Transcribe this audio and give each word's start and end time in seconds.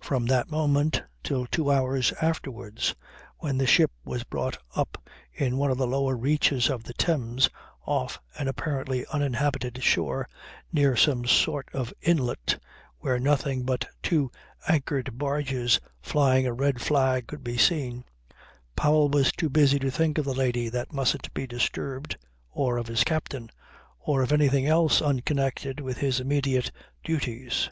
From 0.00 0.24
that 0.24 0.50
moment 0.50 1.02
till 1.22 1.44
two 1.46 1.70
hours 1.70 2.12
afterwards, 2.22 2.94
when 3.40 3.58
the 3.58 3.66
ship 3.66 3.92
was 4.06 4.24
brought 4.24 4.56
up 4.74 5.06
in 5.34 5.58
one 5.58 5.70
of 5.70 5.76
the 5.76 5.86
lower 5.86 6.16
reaches 6.16 6.70
of 6.70 6.82
the 6.84 6.94
Thames 6.94 7.50
off 7.84 8.18
an 8.38 8.48
apparently 8.48 9.04
uninhabited 9.08 9.82
shore, 9.82 10.26
near 10.72 10.96
some 10.96 11.26
sort 11.26 11.68
of 11.74 11.92
inlet 12.00 12.58
where 13.00 13.18
nothing 13.20 13.64
but 13.64 13.84
two 14.02 14.30
anchored 14.66 15.18
barges 15.18 15.78
flying 16.00 16.46
a 16.46 16.54
red 16.54 16.80
flag 16.80 17.26
could 17.26 17.44
be 17.44 17.58
seen, 17.58 18.04
Powell 18.76 19.10
was 19.10 19.30
too 19.30 19.50
busy 19.50 19.78
to 19.80 19.90
think 19.90 20.16
of 20.16 20.24
the 20.24 20.32
lady 20.32 20.70
'that 20.70 20.94
mustn't 20.94 21.34
be 21.34 21.46
disturbed,' 21.46 22.16
or 22.50 22.78
of 22.78 22.86
his 22.86 23.04
captain 23.04 23.50
or 23.98 24.22
of 24.22 24.32
anything 24.32 24.66
else 24.66 25.02
unconnected 25.02 25.80
with 25.80 25.98
his 25.98 26.18
immediate 26.18 26.72
duties. 27.04 27.68